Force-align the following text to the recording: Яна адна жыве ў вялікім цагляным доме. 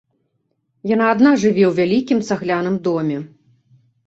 Яна 0.91 1.05
адна 1.15 1.33
жыве 1.43 1.63
ў 1.67 1.71
вялікім 1.81 2.19
цагляным 2.31 2.75
доме. 2.89 3.19